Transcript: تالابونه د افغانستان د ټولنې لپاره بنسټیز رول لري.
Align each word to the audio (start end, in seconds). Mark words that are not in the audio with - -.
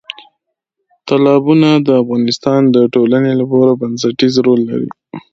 تالابونه 1.07 1.69
د 1.87 1.89
افغانستان 2.01 2.61
د 2.75 2.77
ټولنې 2.93 3.31
لپاره 3.41 3.71
بنسټیز 3.81 4.33
رول 4.45 4.61
لري. 4.69 4.89